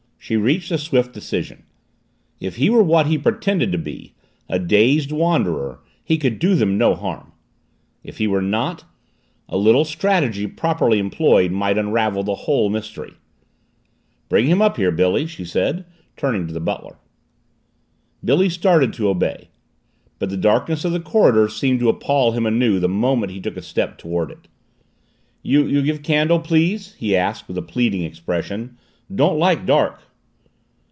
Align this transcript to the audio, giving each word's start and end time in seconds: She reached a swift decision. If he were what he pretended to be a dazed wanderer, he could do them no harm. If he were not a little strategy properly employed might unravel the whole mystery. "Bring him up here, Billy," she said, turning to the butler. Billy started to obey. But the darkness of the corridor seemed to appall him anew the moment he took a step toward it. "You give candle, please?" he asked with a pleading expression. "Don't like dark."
She 0.23 0.37
reached 0.37 0.69
a 0.71 0.77
swift 0.77 1.13
decision. 1.13 1.63
If 2.39 2.57
he 2.57 2.69
were 2.69 2.83
what 2.83 3.07
he 3.07 3.17
pretended 3.17 3.71
to 3.71 3.77
be 3.79 4.13
a 4.47 4.59
dazed 4.59 5.11
wanderer, 5.11 5.79
he 6.03 6.19
could 6.19 6.37
do 6.37 6.53
them 6.53 6.77
no 6.77 6.93
harm. 6.93 7.31
If 8.03 8.19
he 8.19 8.27
were 8.27 8.41
not 8.41 8.83
a 9.49 9.57
little 9.57 9.83
strategy 9.83 10.45
properly 10.45 10.99
employed 10.99 11.51
might 11.51 11.79
unravel 11.79 12.21
the 12.21 12.35
whole 12.45 12.69
mystery. 12.69 13.13
"Bring 14.29 14.45
him 14.45 14.61
up 14.61 14.77
here, 14.77 14.91
Billy," 14.91 15.25
she 15.25 15.43
said, 15.43 15.85
turning 16.15 16.45
to 16.45 16.53
the 16.53 16.59
butler. 16.59 16.97
Billy 18.23 18.47
started 18.47 18.93
to 18.93 19.09
obey. 19.09 19.49
But 20.19 20.29
the 20.29 20.37
darkness 20.37 20.85
of 20.85 20.91
the 20.91 20.99
corridor 21.01 21.49
seemed 21.49 21.79
to 21.79 21.89
appall 21.89 22.31
him 22.33 22.45
anew 22.45 22.79
the 22.79 22.87
moment 22.87 23.31
he 23.31 23.41
took 23.41 23.57
a 23.57 23.61
step 23.63 23.97
toward 23.97 24.29
it. 24.29 24.47
"You 25.41 25.81
give 25.81 26.03
candle, 26.03 26.39
please?" 26.39 26.93
he 26.93 27.15
asked 27.17 27.47
with 27.47 27.57
a 27.57 27.63
pleading 27.63 28.03
expression. 28.03 28.77
"Don't 29.13 29.39
like 29.39 29.65
dark." 29.65 29.99